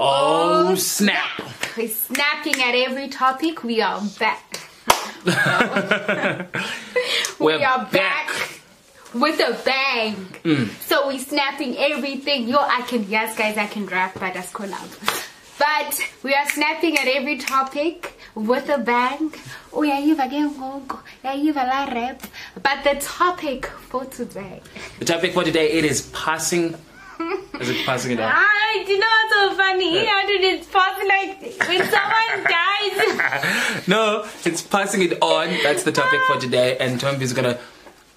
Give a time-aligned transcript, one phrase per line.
[0.00, 1.42] Oh, oh, snap.
[1.76, 3.64] We're snapping at every topic.
[3.64, 4.60] We are back.
[5.24, 5.32] we
[7.44, 7.90] We're are back.
[7.90, 8.60] back.
[9.12, 10.14] with a bang.
[10.44, 10.68] Mm.
[10.82, 12.46] So we're snapping everything.
[12.46, 14.88] Yo, I can, yes, guys, I can rap, but that's collab.
[15.58, 19.34] But we are snapping at every topic with a bang.
[19.72, 20.54] Oh, yeah, you've again,
[21.24, 22.22] yeah, you've a rap.
[22.62, 24.62] But the topic for today.
[25.00, 26.76] The topic for today it is passing.
[27.60, 28.30] Is it passing it on?
[28.32, 30.06] Ah, you know what's so funny?
[30.06, 33.84] How did it pass like when someone dies?
[33.88, 35.48] No, it's passing it on.
[35.62, 37.58] That's the topic for today, and Tombi is gonna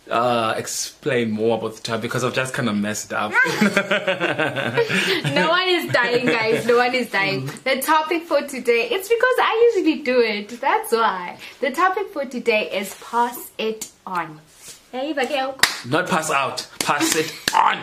[0.10, 3.32] uh, explain more about the topic because I've just kind of messed up.
[3.62, 6.66] no one is dying, guys.
[6.66, 7.46] No one is dying.
[7.64, 10.60] The topic for today, it's because I usually do it.
[10.62, 11.38] That's why.
[11.62, 14.40] The topic for today is pass it on.
[15.88, 17.80] Not pass out, pass it on.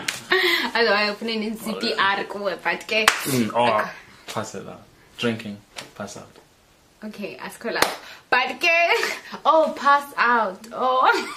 [0.75, 3.07] Otherwise, opening in CPR, ko, but okay.
[3.07, 3.91] Mm, or
[4.27, 4.83] pass it out.
[5.17, 5.57] Drinking,
[5.95, 6.29] pass out.
[7.03, 8.27] Okay, ask her love.
[8.29, 8.63] But.
[9.45, 10.69] Oh, pass out.
[10.73, 11.35] Oh.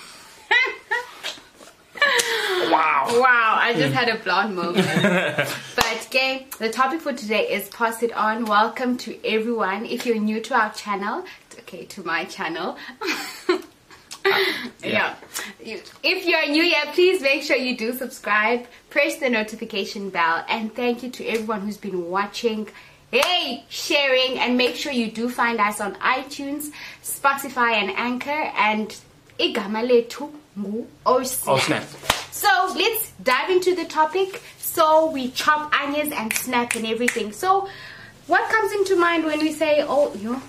[2.69, 3.07] Wow.
[3.11, 4.85] Wow, I just had a blonde moment.
[5.75, 8.45] but okay, the topic for today is pass it on.
[8.45, 9.85] Welcome to everyone.
[9.85, 11.25] If you're new to our channel,
[11.59, 12.77] okay, to my channel.
[14.83, 15.15] yeah.
[15.63, 20.43] You- If you're new here, please make sure you do subscribe, press the notification bell,
[20.49, 22.67] and thank you to everyone who's been watching.
[23.11, 26.71] Hey, sharing, and make sure you do find us on iTunes,
[27.03, 28.51] Spotify, and Anchor.
[28.55, 28.95] And
[29.39, 31.83] igama lethu ngu Osnap.
[32.31, 34.41] So let's dive into the topic.
[34.59, 37.33] So we chop onions and snap and everything.
[37.33, 37.67] So
[38.27, 40.41] what comes into mind when we say, oh, you know,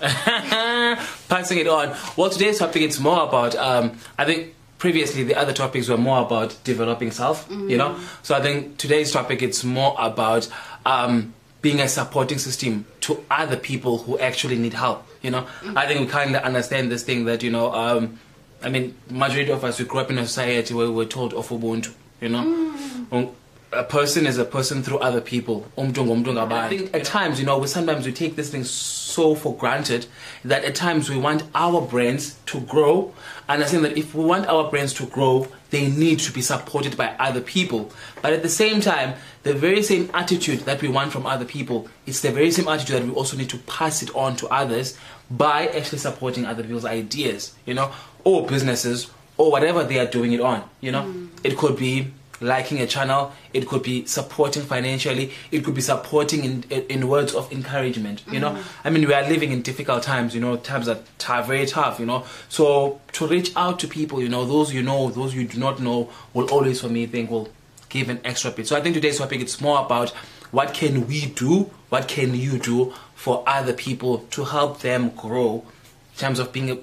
[1.28, 1.94] Passing it on.
[2.16, 3.54] Well, today's topic it's more about.
[3.56, 7.46] Um, I think previously the other topics were more about developing self.
[7.50, 10.48] You know, so I think today's topic it's more about
[10.86, 15.06] um, being a supporting system to other people who actually need help.
[15.22, 17.72] You know, I think we kind of understand this thing that you know.
[17.74, 18.18] Um,
[18.62, 21.34] I mean, majority of us we grew up in a society where we were told
[21.34, 21.92] of Ubuntu.
[22.20, 22.74] You know.
[23.12, 23.30] Um,
[23.72, 25.66] a person is a person through other people.
[25.78, 26.52] Um, Ngumntu ngabantu.
[26.52, 30.06] I think at times, you know, we sometimes we take this thing so for granted
[30.44, 33.12] that at times we want our brands to grow.
[33.48, 36.40] And I think that if we want our brands to grow, they need to be
[36.40, 37.92] supported by other people.
[38.22, 41.88] But at the same time, the very same attitude that we want from other people,
[42.06, 44.98] it's the very same attitude that we also need to pass it on to others
[45.30, 47.92] by actually supporting other people's ideas, you know,
[48.24, 51.02] or businesses or whatever they are doing it on, you know.
[51.02, 51.28] Mm.
[51.44, 56.44] It could be liking a channel it could be supporting financially it could be supporting
[56.44, 58.50] in in words of encouragement you know?
[58.50, 58.62] Mm.
[58.84, 60.98] I mean we are living in difficult times you know times are
[61.42, 62.24] very tough you know?
[62.48, 65.80] So to reach out to people you know those you know those you do not
[65.80, 67.48] know will always for me think will
[67.88, 68.66] give an extra bit.
[68.68, 70.10] So i think today's topic it's more about
[70.50, 75.64] what can we do what can you do for other people to help them grow
[76.12, 76.78] in terms of being a,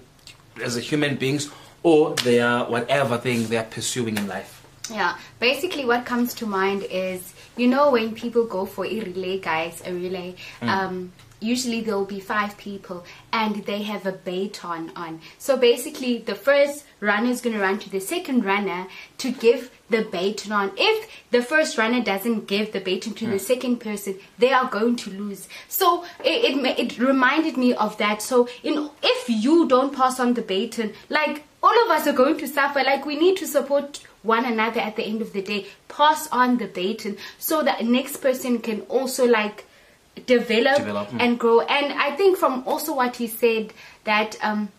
[0.62, 1.50] as a human beings
[1.84, 4.57] or their whatever thing they are pursuing in life
[4.90, 9.40] Yeah, basically what comes to mind is, you know, when people go for a relay,
[9.40, 14.92] guys, a relay, um, usually there will be five people and they have a baton
[14.96, 15.22] on.
[15.38, 18.88] So basically the first runner is going to run to the second runner
[19.20, 20.72] to give the baton on.
[20.78, 24.96] If the first runner doesn't give the baton to the second person, they are going
[24.98, 25.48] to lose.
[25.68, 28.22] So it, it, it reminded me of that.
[28.22, 32.38] So in, if you don't pass on the baton, like all of us are going
[32.40, 32.84] to suffer.
[32.84, 35.66] Like we need to support one another at the end of the day.
[35.88, 39.66] Pass on the baton so that next person can also like
[40.26, 41.22] develop, Develop, mm.
[41.22, 41.62] and grow.
[41.62, 43.74] And I think from also what he said
[44.04, 44.70] that um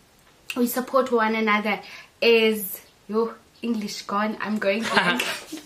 [0.55, 1.79] we support one another
[2.21, 4.37] is your English gone.
[4.39, 5.23] I'm going blank.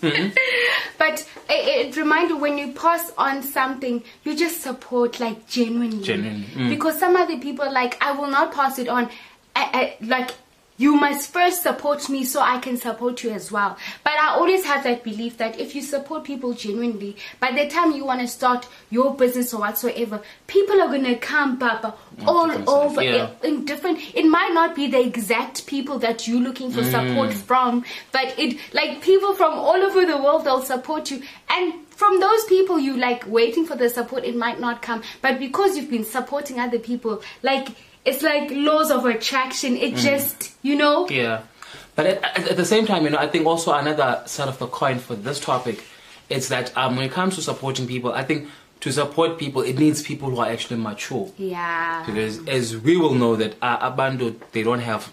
[0.98, 6.02] but it, it reminded when you pass on something, you just support like genuinely.
[6.02, 6.68] Genuinely, mm.
[6.70, 9.08] Because some other people like I will not pass it on.
[9.56, 10.32] I, I, like
[10.76, 13.76] you must first support me so I can support you as well.
[14.02, 17.92] But I always have that belief that if you support people genuinely, by the time
[17.92, 21.94] you want to start your business or whatsoever, people are gonna come, Papa,
[22.26, 23.30] all over yeah.
[23.44, 24.00] in different.
[24.14, 27.34] It might not be the exact people that you're looking for support Mm.
[27.34, 31.74] from, but it like people from all over the world they'll support you and.
[31.94, 35.04] From those people you like waiting for the support, it might not come.
[35.22, 37.68] But because you've been supporting other people, like
[38.04, 39.76] it's like laws of attraction.
[39.76, 41.42] It just, you know, Yeah,
[41.94, 44.66] but at, at, the same time, you know, I think also another side of the
[44.66, 45.84] coin for this topic
[46.28, 48.48] is that um, when it comes to supporting people, I think
[48.80, 51.30] to support people, it needs people who are actually mature.
[51.38, 52.04] yeah.
[52.04, 55.12] Because as we will know that uh, Abando, they don't have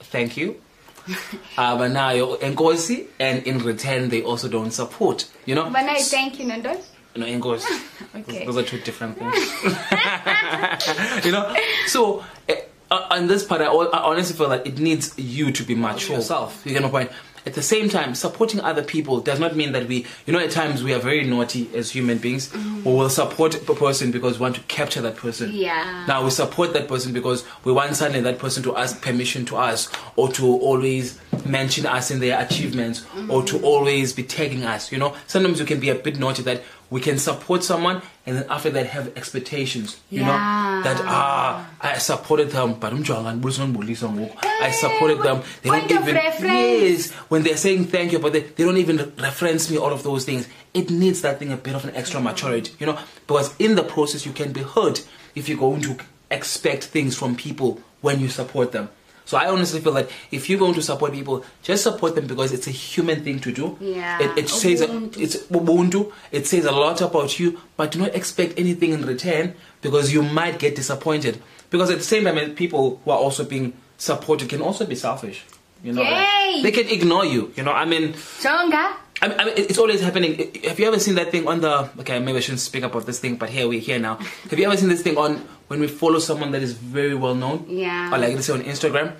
[0.00, 0.60] thank you.
[1.56, 5.30] uh, but now enkosi, and in return they also don't support.
[5.44, 5.70] You know.
[5.70, 6.80] But I thank you, Nando.
[7.16, 7.64] No, English.
[8.16, 8.46] Okay.
[8.46, 9.34] Those are two different things.
[11.26, 11.54] you know?
[11.86, 15.62] So, eh, uh, on this part, I, I honestly feel that it needs you to
[15.64, 16.62] be mature yourself.
[16.64, 17.10] You get my point?
[17.44, 20.50] At the same time, supporting other people does not mean that we, you know, at
[20.50, 22.52] times we are very naughty as human beings.
[22.52, 25.52] We will support a person because we want to capture that person.
[25.52, 26.06] Yeah.
[26.08, 29.58] Now we support that person because we want suddenly that person to ask permission to
[29.58, 34.90] us or to always mention us in their achievements or to always be tagging us.
[34.90, 38.36] You know, sometimes we can be a bit naughty that we can support someone and
[38.36, 40.00] then after that have expectations.
[40.10, 44.36] You know, that ah, I supported them, but umjonga, ngibulisa ngibulisa ngoku.
[44.44, 45.42] I supported them.
[45.62, 49.12] They Point don't even yes when they're saying thank you, but they, they don't even
[49.18, 49.78] reference me.
[49.78, 50.48] All of those things.
[50.74, 53.82] It needs that thing a bit of an extra maturity, you know, because in the
[53.82, 55.96] process you can be hurt if you're going to
[56.30, 58.90] expect things from people when you support them.
[59.26, 62.52] So I honestly feel like if you're going to support people, just support them because
[62.52, 63.76] it's a human thing to do.
[63.80, 64.22] Yeah.
[64.22, 65.20] It, it says Ubuntu.
[65.20, 66.12] it's ubuntu.
[66.30, 70.22] It says a lot about you, but do not expect anything in return because you
[70.22, 71.42] might get disappointed.
[71.70, 75.44] Because at the same time, people who are also being supported can also be selfish.
[75.82, 77.52] You know, like, they can ignore you.
[77.56, 78.94] You know, I mean, Jonga.
[79.22, 80.52] I mean, I mean, it's always happening.
[80.64, 81.90] Have you ever seen that thing on the?
[82.00, 84.16] Okay, maybe I shouldn't speak about this thing, but here we're here now.
[84.50, 87.34] Have you ever seen this thing on when we follow someone that is very well
[87.34, 87.66] known?
[87.68, 88.08] Yeah.
[88.14, 89.14] Or like let's say on Instagram,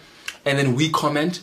[0.44, 1.42] and then we comment,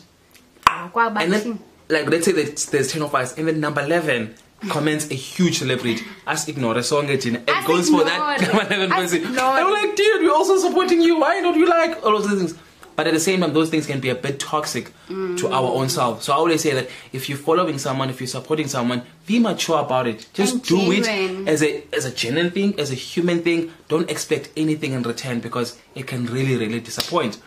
[0.66, 1.58] Ah, and then
[1.88, 4.34] like let's say that there's ten of us, and then number eleven
[4.70, 6.02] comments a huge celebrity.
[6.26, 7.36] Us ignore a song it in.
[7.36, 9.24] It Us goes for that number eleven Us person.
[9.28, 9.44] ignore.
[9.44, 11.18] I'm like, dude, we're also supporting you.
[11.20, 12.54] Why don't you like all of those things?
[12.96, 15.88] But at the same time, those things can be a bit toxic to our own
[15.88, 16.22] self.
[16.22, 19.80] So I always say that if you're following someone, if you're supporting someone, be mature
[19.80, 20.26] about it.
[20.32, 21.48] Just And do genuine.
[21.48, 23.72] it as a as a genuine thing, as a human thing.
[23.88, 27.38] Don't expect anything in return because it can really, really disappoint.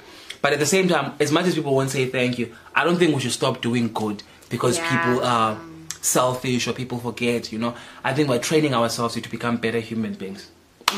[0.41, 2.97] But at the same time, as much as people won't say thank you, I don't
[2.97, 4.89] think we should stop doing good because Yeah.
[4.89, 5.57] people are
[6.01, 7.51] selfish or people forget.
[7.51, 7.73] You know,
[8.03, 10.49] I think we're training ourselves to become better human beings.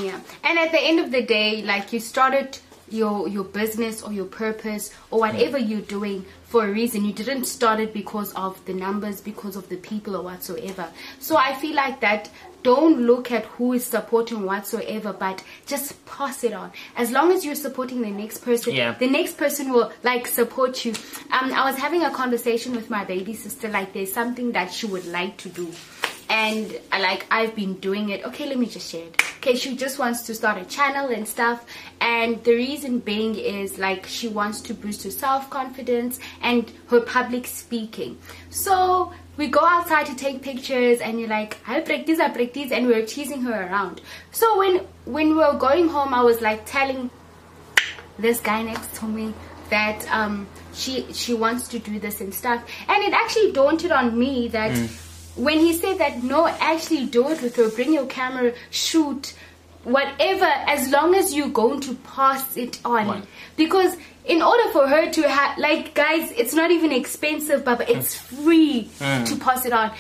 [0.02, 0.20] Yeah.
[0.44, 2.58] And at the end of the day, like you started
[2.92, 7.06] your your business or your purpose or whatever you're doing for a reason.
[7.06, 10.90] You didn't start it because of the numbers, because of the people or whatsoever.
[11.20, 12.30] So I feel like that
[12.62, 16.72] don't look at who is supporting whatsoever, but just pass it on.
[16.98, 18.94] As long as you're supporting the next person, Yeah.
[18.94, 20.94] the next person will like support you.
[21.32, 24.88] Um, I was having a conversation with my baby sister, like there's something that she
[24.88, 25.72] would like to do
[26.30, 28.26] and like I've been doing it.
[28.26, 29.22] Okay, let me just share it.
[29.40, 31.66] Okay, she just wants to start a channel and stuff,
[32.02, 37.00] and the reason being is like she wants to boost her self confidence and her
[37.00, 38.18] public speaking.
[38.50, 42.86] So we go outside to take pictures, and you're like, I practice, I practice, and
[42.88, 44.02] we're teasing her around.
[44.32, 47.10] So when when we were going home, I was like telling
[48.18, 49.34] this guy next to me
[49.70, 54.18] that um she she wants to do this and stuff and it actually daunted on
[54.18, 54.72] me that
[55.36, 59.34] when he said that no actually do it with her bring your camera shoot
[59.84, 63.08] whatever as long as you're going to pass it on.
[63.08, 63.24] Right.
[63.56, 63.96] because
[64.26, 68.90] in order for her to have like guys it's not even expensive but it's free
[69.00, 69.26] mm.
[69.28, 69.92] to pass it on.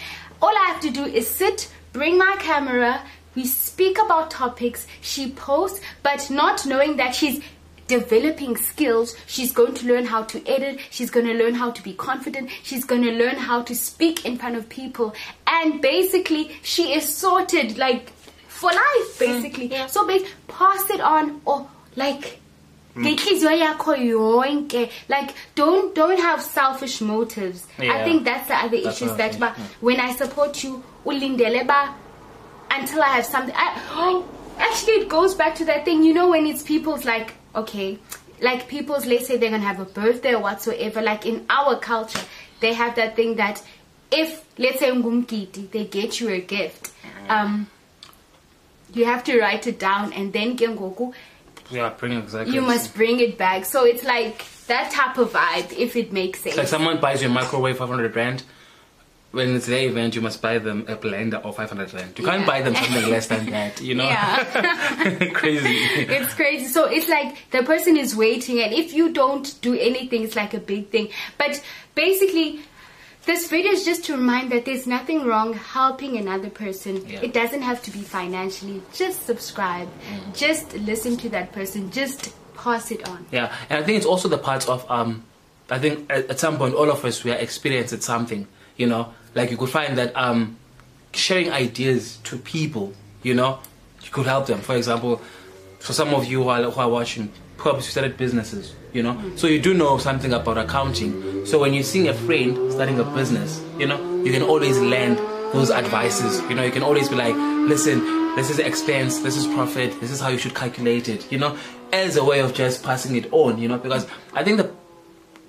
[0.41, 3.01] All i have to do is sit bring my camera
[3.35, 7.41] we speak about topics she posts but not knowing that she's
[7.89, 11.83] developing skills she's going to learn how to edit she's going to learn how to
[11.83, 15.13] be confident she's going to learn how to speak in front of people.
[15.47, 18.11] And basically she is sorted like
[18.47, 19.67] for life mm, basically.
[19.87, 22.39] so bas pass it on or like
[22.95, 23.03] mm.
[23.03, 27.67] ngenhliziyo yakho yonke like don't don't have selfish motives.
[27.79, 29.65] I think that's the other That's issues that think, ba, mm.
[29.81, 31.81] when i support you ulindele ba
[32.71, 33.53] until I have something.
[33.57, 34.23] I,
[34.57, 36.03] actually, it goes back to that thing.
[36.03, 37.99] You know, when it's people's like, okay,
[38.41, 41.01] like people's, let's say they're gonna have a birthday or whatsoever.
[41.01, 42.21] Like in our culture,
[42.59, 43.61] they have that thing that
[44.11, 46.91] if let's say ngumgidi, they get you a gift.
[47.27, 47.67] Um,
[48.93, 51.13] you have to write it down and then kengoku
[51.69, 52.55] Yeah, bring exactly.
[52.55, 53.65] you must bring it back.
[53.65, 56.55] So it's like that type of vibe, if it makes sense.
[56.55, 58.43] It's like someone buys you a microwave 500 rand.
[59.31, 62.17] When it's their event, you must buy them a blender of 500 rand.
[62.17, 64.05] You can't buy them something less than that, you know?
[64.05, 65.29] Yeah.
[65.33, 65.67] Crazy.
[65.67, 66.65] it's crazy.
[66.65, 70.55] So it's like the person is waiting, and if you don't do anything, it's like
[70.55, 71.09] a big thing.
[71.37, 72.61] But basically,
[73.25, 77.05] this video is just to remind that there's nothing wrong helping another person.
[77.07, 77.21] Yeah.
[77.21, 78.81] It doesn't have to be financially.
[78.93, 79.89] Just subscribe.
[80.33, 81.91] Just listen to that person.
[81.91, 83.27] Just pass it on.
[83.31, 85.23] Yeah, and I think it's also the part of um,
[85.69, 88.47] I think at, at some point all of us we are experiencing something.
[88.79, 90.57] You know, like you could find that um,
[91.13, 93.59] sharing ideas to people, you know,
[94.01, 94.59] you could help them.
[94.61, 95.21] For example,
[95.79, 98.73] for some of you who are, who are watching, perhaps you started businesses.
[98.91, 101.45] You know, so you do know something about accounting.
[101.45, 105.19] So when you're seeing a friend starting a business, you know, you can always lend
[105.53, 106.41] those advices.
[106.49, 107.99] You know, you can always be like, listen,
[108.35, 111.57] this is expense, this is profit, this is how you should calculate it, you know,
[111.91, 114.71] as a way of just passing it on, you know, because I think the,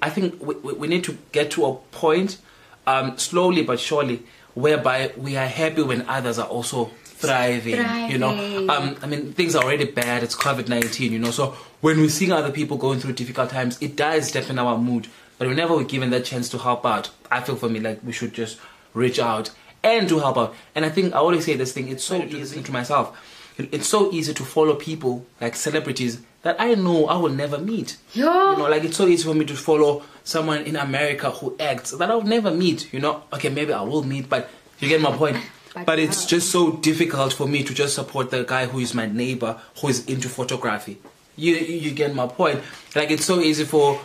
[0.02, 2.38] I think we we need to get to a point,
[2.86, 4.22] um, slowly but surely,
[4.54, 8.30] whereby we are happy when others are also thriving, you know.
[8.68, 10.22] Um, I mean, things are already bad.
[10.22, 11.30] It's COVID 19, you know.
[11.30, 15.08] So when we see other people going through difficult times, it does deafen our mood.
[15.38, 18.12] But whenever we're given that chance to help out, I feel for me like we
[18.12, 18.58] should just
[18.92, 19.50] reach out
[19.82, 20.54] and to help out.
[20.74, 23.16] And I think I always say this thing, it's so easy to myself.
[23.56, 27.96] It's so easy to follow people like celebrities that I know I will never meet.
[28.12, 28.52] Yeah.
[28.52, 31.90] You know, like it's so easy for me to follow someone in America who acts
[31.92, 32.92] that I'll never meet.
[32.92, 35.36] You know, okay, maybe I will meet, but you get my point.
[35.72, 38.92] But but it's just so difficult for me to just support the guy who is
[38.92, 40.98] my neighbor who is into photography.
[41.36, 42.60] You you get my point.
[42.96, 44.00] Like it's so easy for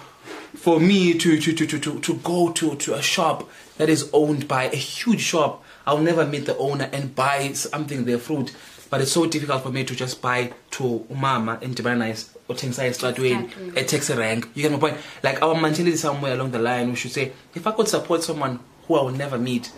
[0.55, 4.11] for me to to, to, to, to, to go to, to a shop that is
[4.13, 5.63] owned by a huge shop.
[5.87, 8.53] I'll never meet the owner and buy something their fruit.
[8.95, 12.91] But it's so difficult for me to just buy to umama in Dibanize or Tingsai
[12.95, 13.81] Stradwin Exactly.
[13.81, 14.47] a taxi rank.
[14.53, 14.97] You get my point?
[15.21, 18.61] Like our mentality somewhere along the line we should say, if I could support someone
[18.87, 19.69] who I will never meet,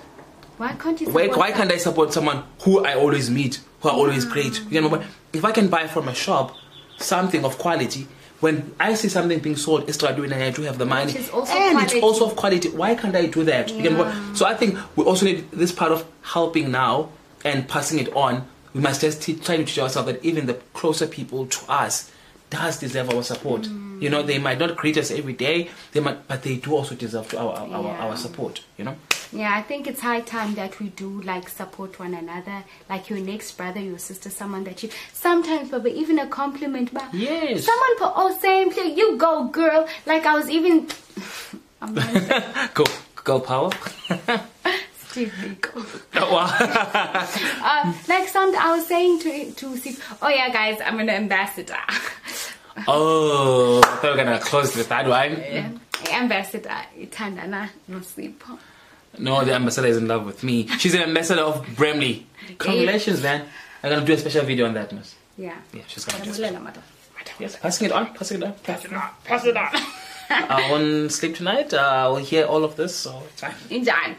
[0.58, 1.10] Why can't you?
[1.10, 4.34] why, why can't I support someone who I always meet, who are always mm.
[4.34, 4.62] great?
[4.70, 6.56] You know, but if I can buy from a shop
[7.00, 8.08] something of quality,
[8.40, 11.28] when I see something being sold extra doing and I do have the money, and
[11.32, 11.96] quality.
[11.98, 13.72] it's also of quality, why can't I do that?
[13.74, 14.34] You know, Yeah.
[14.36, 17.10] so I think we also need this part of helping now
[17.44, 18.46] and passing it on.
[18.78, 22.12] We must just te- try to teach ourselves that even the closer people to us
[22.52, 23.64] does deserve our support.
[23.64, 24.02] Mm.
[24.04, 26.94] You know, they might not greet us every day, they might, but they do also
[26.94, 28.06] deserve our our, our, Yeah.
[28.06, 28.62] our support.
[28.78, 28.96] You know.
[29.34, 33.20] Yeah, I think it's high time that we do like support one another, like your
[33.20, 37.66] next brother, your sister, someone that you sometimes, but even a compliment, but Yes.
[37.66, 39.88] someone put oh same play, you go girl.
[40.06, 40.88] Like I was even,
[41.82, 42.74] I'm not
[43.24, 43.72] Go, power.
[45.18, 45.97] Biko.
[46.22, 46.48] Oh, wow.
[47.64, 51.78] Uh, like some, I was saying to to Steve, oh yeah, guys, I'm an ambassador.
[52.88, 55.32] oh, I thought we were gonna close with that one.
[55.38, 55.70] yeah.
[56.12, 58.44] Ambassador, Itandana, no sleep.
[59.20, 60.68] No, the ambassador is in love with me.
[60.78, 62.28] She's an ambassador of Bramley.
[62.58, 63.46] Congratulations, man.
[63.84, 65.16] I'm gonna do a special video on that, miss.
[65.38, 65.58] Yeah.
[65.74, 66.78] Yeah, she's gonna do it.
[67.40, 68.54] Yes, passing it on, passing it on.
[68.64, 69.10] Pass it on.
[69.24, 69.70] Pass it on.
[70.30, 71.74] I won't sleep tonight.
[71.74, 73.54] Uh, I will hear all of this, so it's fine.
[73.70, 74.16] Injan.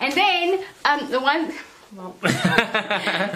[0.00, 1.52] And then um the one
[1.96, 2.14] well,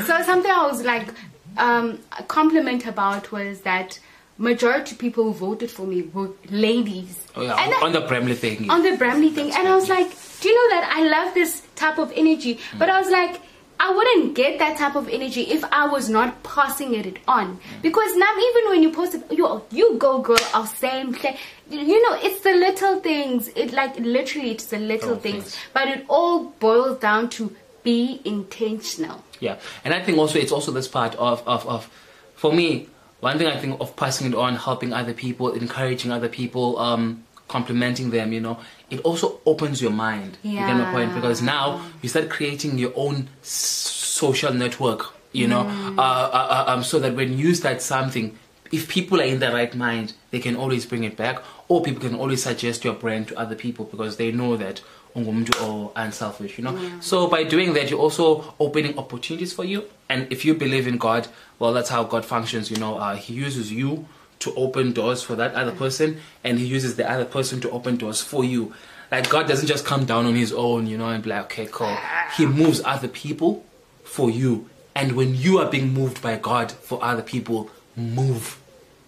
[0.06, 1.08] so something I was like
[1.56, 3.98] um a compliment about was that
[4.38, 7.20] majority people who voted for me were ladies.
[7.36, 8.70] Oh yeah, on, I- on the Bramley thing.
[8.70, 10.08] on the Bramley thing, and I was like,
[10.40, 12.58] do you know that I love this type of energy?
[12.78, 13.40] But I was like,
[13.78, 17.58] I wouldn't get that type of energy if I was not passing it on.
[17.82, 21.36] Because now, even when you post it, you you go girl, same play.
[21.70, 23.48] You know, it's the little things.
[23.48, 25.44] It like literally, it's the little Little things.
[25.44, 25.56] things.
[25.72, 29.22] But it all boils down to be intentional.
[29.40, 31.90] Yeah, and I think also it's also this part of, of, of
[32.34, 32.88] for me,
[33.20, 37.24] one thing I think of passing it on, helping other people, encouraging other people, um,
[37.48, 38.58] complimenting them, you know,
[38.90, 40.38] it also opens your mind.
[40.42, 41.10] You get my point?
[41.10, 41.14] Yeah.
[41.16, 46.84] Because now you start creating your own social network, you know, uh, uh, uh, um,
[46.84, 48.38] so that when you start something,
[48.72, 52.00] if people are in the right mind, they can always bring it back, or people
[52.00, 54.80] can always suggest your brand to other people because they know that
[55.14, 56.76] ungumntu or unselfish, you know.
[57.00, 59.84] So by doing that, you're also opening opportunities for you.
[60.08, 61.28] And if you believe in God,
[61.58, 62.70] well, that's how God functions.
[62.70, 64.06] You know, uh, He uses you
[64.40, 67.96] to open doors for that other person, and He uses the other person to open
[67.96, 68.74] doors for you.
[69.10, 71.68] Like God doesn't just come down on His own, you know, and be like, okay,
[71.70, 71.96] cool.
[72.36, 73.64] He moves other people
[74.02, 78.56] for you, and when you are being moved by God for other people, move.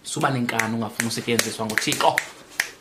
[0.03, 2.15] Suba nenkani ungafuni usetyenziswa nguThixo.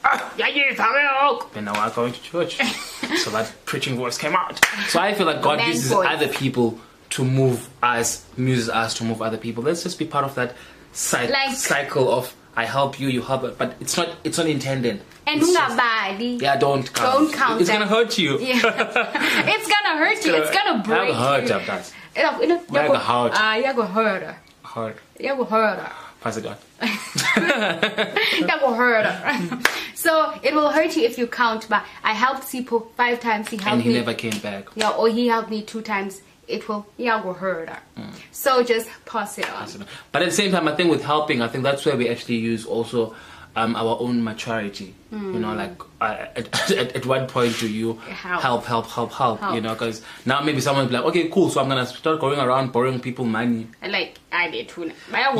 [0.05, 1.53] Ah, yayitha ke ngoku.
[1.53, 2.57] Then now I'm going to church.
[3.25, 4.65] so that preaching voice came out.
[4.89, 6.07] So I feel like God Man uses voice.
[6.09, 6.79] other people
[7.11, 9.65] to move us, uses us to move other people.
[9.65, 10.55] Let's just be part of that
[10.93, 14.47] cy- Like- cycle of I help you, you help it, but it's not it's not
[14.47, 15.03] intended.
[15.27, 16.41] And It's just- ungabali.
[16.41, 17.13] yeah, don't count.
[17.13, 17.79] Don't count It's that.
[17.81, 18.39] gonna hurt you.
[18.39, 18.55] Yeah.
[19.55, 20.35] it's gonna hurt you.
[20.37, 21.55] It's gonna break Have hurt you.
[21.57, 21.93] of that.
[22.15, 23.33] It'll- it'll- Like a heart.
[23.35, 24.23] Ah, you're gonna hurt
[24.77, 24.99] Hurt.
[25.19, 25.93] You're hurt her.
[26.21, 26.57] Pass it on.
[26.81, 29.63] that will hurt her.
[29.95, 31.67] so it will hurt you if you count.
[31.71, 33.49] But I helped Sipo five times.
[33.49, 33.95] He helped And he me.
[33.95, 34.67] never came back.
[34.75, 36.21] Yeah, or he helped me two times.
[36.47, 36.87] It will.
[36.99, 37.79] Yeah, will hurt her.
[37.97, 38.11] Mm.
[38.33, 39.87] So just pass it, pass it on.
[40.13, 42.37] But at the same time, I think with helping, I think that's where we actually
[42.37, 43.15] use also
[43.57, 44.95] um, our own maturity.
[45.13, 48.43] You know, like uh, at, at, at what point do you Help.
[48.43, 49.41] help, help, help, help?
[49.41, 49.55] Help.
[49.55, 52.73] You know, because now maybe someone's like, okay, cool, so I'm gonna start going around
[52.73, 53.67] borrowing people money.
[53.83, 54.93] Like I imali yethuna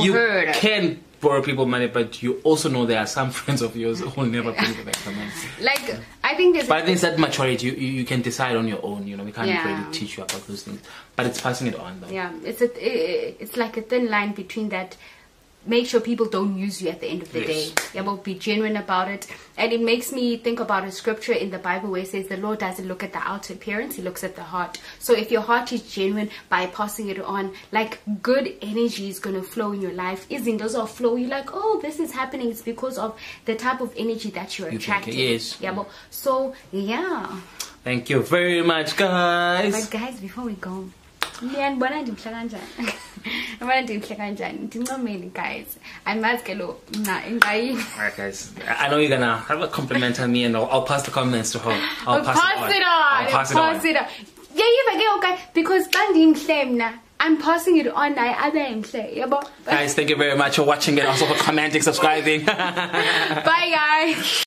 [0.03, 3.77] You bayakuhurt can borrow people money, but you also know there are some friends of
[3.77, 5.31] yours who will never bring you back the money.
[5.61, 7.67] like i think there's But I think it's that maturity.
[7.67, 9.07] You, you, can decide on your own.
[9.07, 9.67] You know, we can't Yeah.
[9.81, 10.81] really teach you about those things.
[11.17, 12.09] But it's passing it on, though.
[12.09, 14.97] yeah it's a i- it's like a thin line between that
[15.67, 17.49] make sure people don't use you at the end of the Yes.
[17.71, 17.83] day.
[17.95, 19.27] Yeah but be genuine about it.
[19.59, 22.37] And it makes me think about a scripture in the bible where it says the
[22.37, 24.81] lord doesn't look at the outer appearance he looks at the heart.
[24.99, 29.37] So if your heart is genuine by passing it on like good energy is going
[29.37, 30.29] to flow in your life.
[30.29, 31.17] Izinto are flow.
[31.17, 32.51] You're like oh this is happening.
[32.51, 35.15] It's because of the type of energy that you're attracting.
[35.19, 35.59] yes.
[35.61, 37.41] yeah but so yeah.
[37.85, 39.73] Thank you very much, guys.
[39.73, 40.91] but guys before we go
[41.43, 42.63] niyanibona ndimhle kanjani?
[43.57, 44.59] Ndibona ndimhle kanjani?
[44.59, 45.67] Ndincomeni guys.
[46.05, 48.53] Andimazi ke lo mna Alright, guys.
[48.67, 51.11] I I know you're gonna have a compliment on me, and I'll, I'll pass the
[51.11, 51.73] compliments to her.
[52.07, 53.25] I'll pass, it on.
[53.25, 53.87] I'll pass it on.
[53.87, 54.07] it on.
[54.55, 55.39] Yayiva ke okay?
[55.55, 59.43] Because xa ndimhle mna i'm passing it on mhle yabo?
[59.65, 62.45] Guys, thank you very much for watching and also for commenting, subscribing.
[62.45, 64.45] bye guys